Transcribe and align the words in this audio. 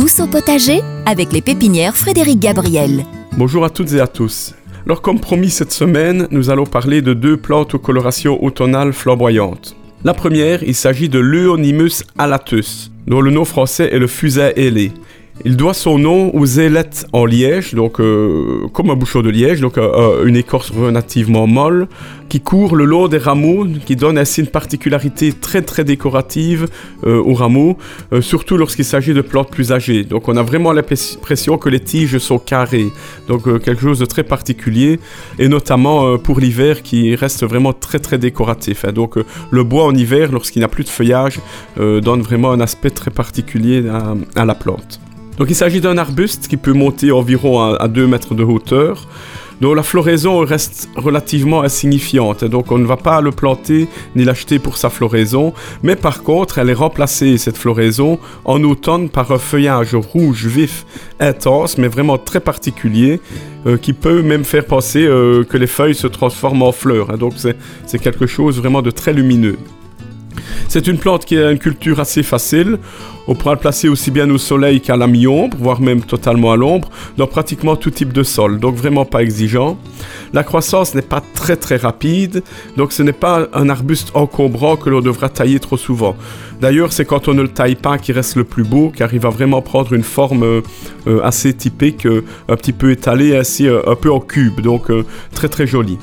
Tous 0.00 0.20
au 0.20 0.26
potager 0.26 0.80
avec 1.04 1.30
les 1.30 1.42
pépinières 1.42 1.94
Frédéric 1.94 2.40
Gabriel. 2.40 3.04
Bonjour 3.36 3.66
à 3.66 3.68
toutes 3.68 3.92
et 3.92 4.00
à 4.00 4.06
tous. 4.06 4.54
Alors 4.86 5.02
comme 5.02 5.20
promis 5.20 5.50
cette 5.50 5.72
semaine, 5.72 6.26
nous 6.30 6.48
allons 6.48 6.64
parler 6.64 7.02
de 7.02 7.12
deux 7.12 7.36
plantes 7.36 7.74
aux 7.74 7.78
colorations 7.78 8.42
automnales 8.42 8.94
flamboyantes. 8.94 9.76
La 10.02 10.14
première, 10.14 10.62
il 10.62 10.74
s'agit 10.74 11.10
de 11.10 11.18
l'Eonymus 11.18 12.02
alatus, 12.16 12.90
dont 13.06 13.20
le 13.20 13.30
nom 13.30 13.44
français 13.44 13.90
est 13.92 13.98
le 13.98 14.06
fusain 14.06 14.52
ailé. 14.56 14.92
Il 15.46 15.56
doit 15.56 15.72
son 15.72 15.98
nom 15.98 16.34
aux 16.34 16.44
ailettes 16.44 17.06
en 17.14 17.24
liège, 17.24 17.72
donc 17.72 17.98
euh, 17.98 18.66
comme 18.74 18.90
un 18.90 18.94
bouchon 18.94 19.22
de 19.22 19.30
liège, 19.30 19.62
donc 19.62 19.78
euh, 19.78 19.90
euh, 19.94 20.26
une 20.26 20.36
écorce 20.36 20.70
relativement 20.70 21.46
molle, 21.46 21.88
qui 22.28 22.42
court 22.42 22.76
le 22.76 22.84
long 22.84 23.08
des 23.08 23.16
rameaux, 23.16 23.66
qui 23.86 23.96
donne 23.96 24.18
ainsi 24.18 24.42
une 24.42 24.48
particularité 24.48 25.32
très 25.32 25.62
très 25.62 25.82
décorative 25.82 26.68
aux 27.02 27.34
rameaux, 27.34 27.76
surtout 28.20 28.56
lorsqu'il 28.56 28.84
s'agit 28.84 29.14
de 29.14 29.20
plantes 29.20 29.50
plus 29.50 29.72
âgées. 29.72 30.04
Donc 30.04 30.28
on 30.28 30.36
a 30.36 30.42
vraiment 30.44 30.72
l'impression 30.72 31.58
que 31.58 31.68
les 31.68 31.80
tiges 31.80 32.18
sont 32.18 32.38
carrées, 32.38 32.86
donc 33.26 33.60
quelque 33.64 33.82
chose 33.82 33.98
de 33.98 34.04
très 34.04 34.22
particulier, 34.22 35.00
et 35.40 35.48
notamment 35.48 36.18
pour 36.18 36.38
l'hiver 36.38 36.82
qui 36.82 37.16
reste 37.16 37.44
vraiment 37.44 37.72
très 37.72 37.98
très 37.98 38.18
décoratif. 38.18 38.84
Hein. 38.84 38.92
Donc 38.92 39.16
le 39.50 39.64
bois 39.64 39.86
en 39.86 39.94
hiver, 39.94 40.30
lorsqu'il 40.30 40.62
n'a 40.62 40.68
plus 40.68 40.84
de 40.84 40.88
feuillage, 40.88 41.40
donne 41.76 42.20
vraiment 42.20 42.52
un 42.52 42.60
aspect 42.60 42.90
très 42.90 43.10
particulier 43.10 43.82
à 44.36 44.44
la 44.44 44.54
plante. 44.54 45.00
Donc 45.38 45.48
il 45.48 45.54
s'agit 45.54 45.80
d'un 45.80 45.96
arbuste 45.96 46.48
qui 46.48 46.56
peut 46.56 46.72
monter 46.72 47.12
environ 47.12 47.60
à, 47.74 47.88
2 47.88 48.06
mètres 48.06 48.34
de 48.34 48.44
hauteur, 48.44 49.06
dont 49.60 49.74
la 49.74 49.82
floraison 49.82 50.38
reste 50.38 50.88
relativement 50.96 51.62
insignifiante. 51.62 52.44
Donc 52.44 52.72
on 52.72 52.78
ne 52.78 52.86
va 52.86 52.96
pas 52.96 53.20
le 53.20 53.30
planter 53.30 53.88
ni 54.16 54.24
l'acheter 54.24 54.58
pour 54.58 54.76
sa 54.76 54.90
floraison, 54.90 55.52
mais 55.82 55.96
par 55.96 56.22
contre 56.22 56.58
elle 56.58 56.70
est 56.70 56.74
remplacée, 56.74 57.38
cette 57.38 57.56
floraison, 57.56 58.18
en 58.44 58.62
automne 58.64 59.08
par 59.08 59.30
un 59.32 59.38
feuillage 59.38 59.94
rouge 59.94 60.46
vif 60.46 60.84
intense, 61.20 61.78
mais 61.78 61.88
vraiment 61.88 62.18
très 62.18 62.40
particulier, 62.40 63.20
euh, 63.66 63.76
qui 63.76 63.92
peut 63.92 64.22
même 64.22 64.44
faire 64.44 64.64
penser 64.64 65.04
euh, 65.04 65.44
que 65.44 65.56
les 65.56 65.66
feuilles 65.66 65.94
se 65.94 66.06
transforment 66.06 66.62
en 66.62 66.72
fleurs. 66.72 67.10
Hein. 67.10 67.18
Donc 67.18 67.34
c'est 67.36 67.98
quelque 67.98 68.26
chose 68.26 68.58
vraiment 68.58 68.82
de 68.82 68.90
très 68.90 69.12
lumineux. 69.12 69.58
C'est 70.70 70.86
une 70.86 70.98
plante 70.98 71.24
qui 71.24 71.36
a 71.36 71.50
une 71.50 71.58
culture 71.58 71.98
assez 71.98 72.22
facile. 72.22 72.78
On 73.26 73.34
pourra 73.34 73.54
le 73.54 73.58
placer 73.58 73.88
aussi 73.88 74.12
bien 74.12 74.30
au 74.30 74.38
soleil 74.38 74.80
qu'à 74.80 74.96
la 74.96 75.08
mi-ombre, 75.08 75.56
voire 75.58 75.80
même 75.80 76.00
totalement 76.00 76.52
à 76.52 76.56
l'ombre, 76.56 76.88
dans 77.16 77.26
pratiquement 77.26 77.74
tout 77.74 77.90
type 77.90 78.12
de 78.12 78.22
sol, 78.22 78.60
donc 78.60 78.76
vraiment 78.76 79.04
pas 79.04 79.20
exigeant. 79.20 79.76
La 80.32 80.44
croissance 80.44 80.94
n'est 80.94 81.02
pas 81.02 81.24
très 81.34 81.56
très 81.56 81.74
rapide, 81.74 82.44
donc 82.76 82.92
ce 82.92 83.02
n'est 83.02 83.12
pas 83.12 83.48
un 83.52 83.68
arbuste 83.68 84.12
encombrant 84.14 84.76
que 84.76 84.90
l'on 84.90 85.00
devra 85.00 85.28
tailler 85.28 85.58
trop 85.58 85.76
souvent. 85.76 86.14
D'ailleurs, 86.60 86.92
c'est 86.92 87.04
quand 87.04 87.26
on 87.26 87.34
ne 87.34 87.42
le 87.42 87.48
taille 87.48 87.74
pas 87.74 87.98
qu'il 87.98 88.14
reste 88.14 88.36
le 88.36 88.44
plus 88.44 88.62
beau, 88.62 88.92
car 88.94 89.12
il 89.12 89.18
va 89.18 89.30
vraiment 89.30 89.62
prendre 89.62 89.92
une 89.92 90.04
forme 90.04 90.44
euh, 90.44 91.20
assez 91.24 91.52
typique, 91.52 92.06
euh, 92.06 92.24
un 92.48 92.54
petit 92.54 92.72
peu 92.72 92.92
étalée, 92.92 93.36
ainsi 93.36 93.66
euh, 93.66 93.80
un 93.88 93.96
peu 93.96 94.12
en 94.12 94.20
cube, 94.20 94.60
donc 94.60 94.86
très 95.34 95.48
très 95.48 95.66
joli 95.66 95.98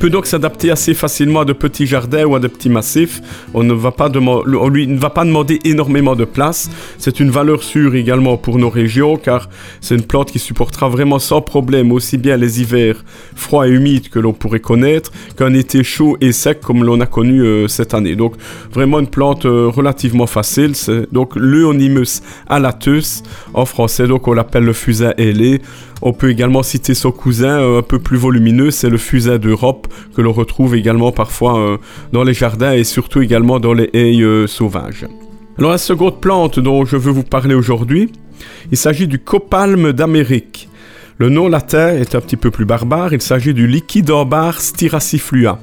peut 0.00 0.08
donc 0.08 0.24
s'adapter 0.24 0.70
assez 0.70 0.94
facilement 0.94 1.40
à 1.40 1.44
de 1.44 1.52
petits 1.52 1.86
jardins 1.86 2.24
ou 2.24 2.34
à 2.34 2.40
de 2.40 2.48
petits 2.48 2.70
massifs. 2.70 3.20
On 3.52 3.62
ne 3.62 3.74
va 3.74 3.92
pas 3.92 4.08
lui 4.08 4.96
va 4.96 5.10
pas 5.10 5.26
demander 5.26 5.58
énormément 5.64 6.16
de 6.16 6.24
place. 6.24 6.70
C'est 6.96 7.20
une 7.20 7.30
valeur 7.30 7.62
sûre 7.62 7.94
également 7.94 8.38
pour 8.38 8.58
nos 8.58 8.70
régions 8.70 9.18
car 9.18 9.50
c'est 9.82 9.94
une 9.94 10.06
plante 10.06 10.32
qui 10.32 10.38
supportera 10.38 10.88
vraiment 10.88 11.18
sans 11.18 11.42
problème 11.42 11.92
aussi 11.92 12.16
bien 12.16 12.38
les 12.38 12.62
hivers 12.62 13.04
froids 13.36 13.68
et 13.68 13.70
humides 13.72 14.08
que 14.08 14.18
l'on 14.18 14.32
pourrait 14.32 14.60
connaître 14.60 15.12
qu'un 15.36 15.52
été 15.52 15.84
chaud 15.84 16.16
et 16.22 16.32
sec 16.32 16.60
comme 16.62 16.82
l'on 16.82 17.02
a 17.02 17.06
connu 17.06 17.42
euh, 17.42 17.68
cette 17.68 17.92
année. 17.92 18.16
Donc 18.16 18.36
vraiment 18.72 19.00
une 19.00 19.06
plante 19.06 19.44
euh, 19.44 19.68
relativement 19.68 20.26
facile. 20.26 20.74
C'est 20.76 21.12
donc 21.12 21.36
l'Eonymus 21.36 22.22
alatus 22.48 23.22
en 23.52 23.66
français. 23.66 24.06
Donc 24.06 24.28
on 24.28 24.32
l'appelle 24.32 24.64
le 24.64 24.72
fusain 24.72 25.12
ailé. 25.18 25.60
On 26.02 26.14
peut 26.14 26.30
également 26.30 26.62
citer 26.62 26.94
son 26.94 27.12
cousin 27.12 27.60
euh, 27.60 27.80
un 27.80 27.82
peu 27.82 27.98
plus 27.98 28.16
volumineux, 28.16 28.70
c'est 28.70 28.88
le 28.88 28.96
fusain 28.96 29.36
d'Europe 29.36 29.88
que 30.14 30.22
l'on 30.22 30.32
retrouve 30.32 30.74
également 30.74 31.12
parfois 31.12 31.58
euh, 31.58 31.76
dans 32.12 32.22
les 32.22 32.34
jardins 32.34 32.72
et 32.72 32.84
surtout 32.84 33.22
également 33.22 33.60
dans 33.60 33.72
les 33.72 33.90
haies 33.92 34.20
euh, 34.22 34.46
sauvages. 34.46 35.06
Alors 35.58 35.72
la 35.72 35.78
seconde 35.78 36.20
plante 36.20 36.58
dont 36.58 36.84
je 36.84 36.96
veux 36.96 37.12
vous 37.12 37.22
parler 37.22 37.54
aujourd'hui, 37.54 38.10
il 38.70 38.76
s'agit 38.76 39.06
du 39.06 39.18
copalme 39.18 39.92
d'Amérique. 39.92 40.68
Le 41.18 41.28
nom 41.28 41.48
latin 41.48 41.94
est 41.94 42.14
un 42.14 42.20
petit 42.20 42.36
peu 42.36 42.50
plus 42.50 42.64
barbare, 42.64 43.12
il 43.12 43.20
s'agit 43.20 43.52
du 43.52 43.66
liquidambar 43.66 44.60
styraciflua. 44.60 45.58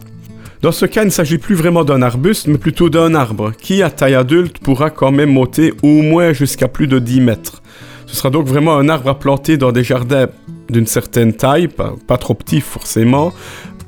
Dans 0.62 0.72
ce 0.72 0.85
cas, 0.88 1.03
il 1.03 1.07
ne 1.07 1.12
s'agit 1.12 1.38
plus 1.38 1.56
vraiment 1.56 1.84
d'un 1.84 2.02
arbuste, 2.02 2.47
mais 2.47 2.57
plutôt 2.57 2.90
d'un 2.90 3.13
arbre, 3.13 3.52
qui 3.59 3.84
à 3.84 3.91
taille 3.91 4.16
adulte 4.16 4.57
pourra 4.57 4.90
quand 4.90 5.12
même 5.12 5.31
monter 5.31 5.73
au 5.84 6.02
moins 6.02 6.34
jusqu'à 6.34 6.68
plus 6.68 6.88
de 6.88 6.97
10 6.97 7.22
mètres. 7.22 7.62
Ce 8.07 8.16
sera 8.16 8.29
donc 8.29 8.47
vraiment 8.47 8.78
un 8.78 8.90
arbre 8.90 9.09
à 9.09 9.19
planter 9.19 9.57
dans 9.57 9.72
des 9.72 9.84
jardins 9.84 10.28
d'une 10.69 10.88
certaine 10.88 11.34
taille, 11.34 11.68
pas, 11.68 12.18
trop 12.18 12.34
petit 12.34 12.62
forcément, 12.62 13.34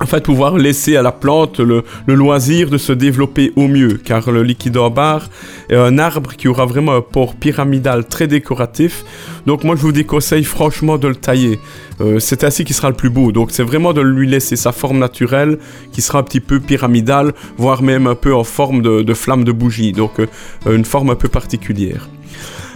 afin 0.00 0.16
de 0.16 0.22
pouvoir 0.22 0.56
laisser 0.56 0.96
à 0.96 1.02
la 1.02 1.12
plante 1.12 1.60
le, 1.60 1.84
loisir 2.08 2.70
de 2.70 2.78
se 2.78 2.92
développer 2.92 3.52
au 3.54 3.68
mieux, 3.68 4.00
car 4.02 4.30
le 4.30 4.42
liquidambar 4.42 5.28
est 5.68 5.76
un 5.76 5.98
arbre 5.98 6.32
qui 6.36 6.48
aura 6.48 6.64
vraiment 6.64 6.94
un 6.94 7.02
port 7.02 7.34
pyramidal 7.34 8.06
très 8.06 8.26
décoratif. 8.26 9.04
Donc 9.46 9.62
moi 9.62 9.76
je 9.76 9.82
vous 9.82 9.92
déconseille 9.92 10.44
franchement 10.44 10.96
de 10.96 11.08
le 11.08 11.16
tailler. 11.16 11.60
Euh, 12.00 12.18
c'est 12.18 12.44
ainsi 12.44 12.64
qu'il 12.64 12.74
sera 12.74 12.88
le 12.88 12.96
plus 12.96 13.10
beau. 13.10 13.30
Donc 13.30 13.50
c'est 13.50 13.62
vraiment 13.62 13.92
de 13.92 14.00
lui 14.00 14.26
laisser 14.26 14.56
sa 14.56 14.72
forme 14.72 14.98
naturelle, 14.98 15.58
qui 15.92 16.00
sera 16.00 16.20
un 16.20 16.22
petit 16.22 16.40
peu 16.40 16.60
pyramidale, 16.60 17.34
voire 17.58 17.82
même 17.82 18.06
un 18.06 18.14
peu 18.14 18.34
en 18.34 18.44
forme 18.44 18.80
de, 18.80 19.14
flamme 19.14 19.44
de 19.44 19.52
bougie. 19.52 19.92
Donc 19.92 20.18
euh, 20.18 20.26
une 20.66 20.86
forme 20.86 21.10
un 21.10 21.14
peu 21.14 21.28
particulière. 21.28 22.08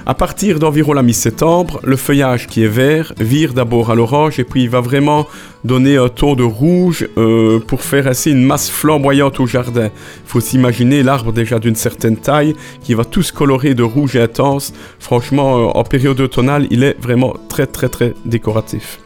À 0.06 0.12
partir 0.12 0.58
d'environ 0.58 0.92
la 0.92 1.02
mi-septembre, 1.02 1.80
le 1.82 1.96
feuillage 1.96 2.46
qui 2.46 2.62
est 2.62 2.68
vert 2.68 3.14
vire 3.18 3.54
d'abord 3.54 3.90
à 3.90 3.94
l'orange 3.94 4.38
et 4.38 4.44
puis 4.44 4.64
il 4.64 4.68
va 4.68 4.82
vraiment 4.82 5.26
donner 5.64 5.96
un 5.96 6.08
ton 6.08 6.34
de 6.34 6.42
rouge 6.42 7.08
euh, 7.16 7.58
pour 7.58 7.82
faire 7.82 8.06
ainsi 8.06 8.30
une 8.30 8.44
masse 8.44 8.70
flamboyante 8.70 9.40
au 9.40 9.46
jardin. 9.46 9.86
Il 9.86 10.28
faut 10.28 10.40
s'imaginer 10.40 11.02
l'arbre 11.02 11.32
déjà 11.32 11.58
d'une 11.58 11.74
certaine 11.74 12.16
taille 12.16 12.54
qui 12.82 12.94
va 12.94 13.04
tout 13.04 13.22
se 13.22 13.32
colorer 13.32 13.74
de 13.74 13.82
rouge 13.82 14.16
intense. 14.16 14.72
Franchement, 14.98 15.56
euh, 15.56 15.78
en 15.78 15.84
période 15.84 16.20
automnale, 16.20 16.66
il 16.70 16.82
est 16.82 16.96
vraiment 17.00 17.34
très 17.48 17.66
très 17.66 17.88
très 17.88 18.14
décoratif. 18.24 18.98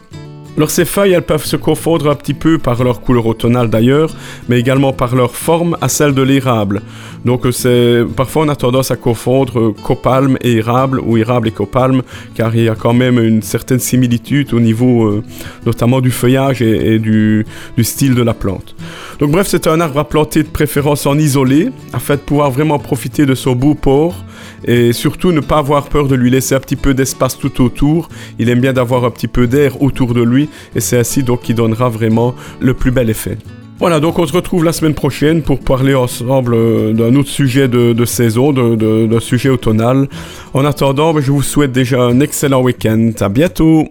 Alors 0.59 0.71
ces 0.71 0.83
feuilles, 0.83 1.13
elles 1.13 1.21
peuvent 1.21 1.45
se 1.45 1.55
confondre 1.55 2.09
un 2.09 2.15
petit 2.15 2.33
peu 2.33 2.57
par 2.57 2.83
leur 2.83 2.99
couleur 2.99 3.25
automnale 3.27 3.69
d'ailleurs, 3.69 4.13
mais 4.49 4.59
également 4.59 4.91
par 4.91 5.15
leur 5.15 5.33
forme 5.33 5.77
à 5.79 5.87
celle 5.87 6.13
de 6.13 6.21
l'érable. 6.21 6.81
Donc 7.23 7.45
euh, 7.45 7.51
c'est 7.53 8.03
parfois 8.13 8.43
on 8.43 8.49
a 8.49 8.57
tendance 8.57 8.91
à 8.91 8.97
confondre 8.97 9.57
euh, 9.57 9.73
copalme 9.81 10.37
et 10.41 10.57
érable 10.57 10.99
ou 10.99 11.15
érable 11.15 11.47
et 11.47 11.51
copalme, 11.51 12.01
car 12.35 12.53
il 12.57 12.63
y 12.63 12.67
a 12.67 12.75
quand 12.75 12.91
même 12.91 13.19
une 13.19 13.41
certaine 13.41 13.79
similitude 13.79 14.53
au 14.53 14.59
niveau 14.59 15.05
euh, 15.05 15.23
notamment 15.65 16.01
du 16.01 16.11
feuillage 16.11 16.61
et, 16.61 16.99
du, 16.99 17.45
du, 17.77 17.83
style 17.85 18.13
de 18.13 18.21
la 18.21 18.33
plante. 18.33 18.75
Donc 19.19 19.31
bref, 19.31 19.47
c'est 19.47 19.65
un 19.65 19.79
arbre 19.79 19.99
à 19.99 20.09
planter 20.09 20.43
de 20.43 20.49
préférence 20.49 21.05
en 21.05 21.17
isolé, 21.17 21.69
afin 21.93 22.15
de 22.15 22.19
pouvoir 22.19 22.51
vraiment 22.51 22.79
profiter 22.79 23.25
de 23.25 23.33
son 23.33 23.53
beau 23.53 23.75
port 23.75 24.25
et 24.65 24.93
surtout 24.93 25.31
ne 25.31 25.39
pas 25.39 25.57
avoir 25.57 25.89
peur 25.89 26.07
de 26.07 26.15
lui 26.15 26.29
laisser 26.29 26.55
un 26.55 26.59
petit 26.59 26.75
peu 26.75 26.93
d'espace 26.93 27.37
tout 27.37 27.63
autour. 27.63 28.09
Il 28.39 28.49
aime 28.49 28.61
bien 28.61 28.73
d'avoir 28.73 29.05
un 29.05 29.11
petit 29.11 29.27
peu 29.27 29.47
d'air 29.47 29.81
autour 29.81 30.13
de 30.13 30.21
lui 30.21 30.49
et 30.75 30.79
c'est 30.79 30.97
ainsi 30.97 31.23
donc 31.23 31.41
qu'il 31.41 31.55
donnera 31.55 31.89
vraiment 31.89 32.35
le 32.59 32.73
plus 32.73 32.91
bel 32.91 33.09
effet. 33.09 33.37
Voilà, 33.79 34.01
donc 34.01 34.19
on 34.19 34.27
se 34.27 34.33
retrouve 34.33 34.65
la 34.65 34.73
semaine 34.73 34.93
prochaine 34.93 35.41
pour 35.41 35.61
parler 35.61 35.95
ensemble 35.95 36.53
euh, 36.53 36.91
d'un 36.91 37.15
autre 37.15 37.29
sujet 37.29 37.69
de, 37.69 38.05
saison, 38.05 38.51
d'un 38.51 39.19
sujet 39.21 39.47
automnal. 39.47 40.09
En 40.53 40.65
attendant, 40.65 41.17
je 41.19 41.31
vous 41.31 41.43
souhaite 41.43 41.71
déjà 41.71 42.01
un 42.01 42.19
excellent 42.19 42.61
week-end. 42.61 43.11
À 43.21 43.29
bientôt! 43.29 43.89